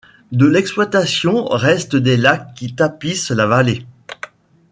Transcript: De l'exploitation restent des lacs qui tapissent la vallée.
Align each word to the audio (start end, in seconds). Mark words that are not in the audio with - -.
De 0.31 0.47
l'exploitation 0.47 1.45
restent 1.45 1.95
des 1.95 2.17
lacs 2.17 2.55
qui 2.55 2.73
tapissent 2.73 3.29
la 3.29 3.45
vallée. 3.45 3.85